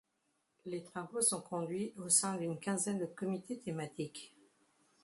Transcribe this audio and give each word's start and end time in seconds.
Les 0.65 0.83
travaux 0.83 1.21
sont 1.21 1.41
conduits 1.41 1.93
au 1.95 2.09
sein 2.09 2.35
d'une 2.35 2.57
quinzaine 2.59 2.97
de 2.97 3.05
comités 3.05 3.59
thématiques. 3.59 4.33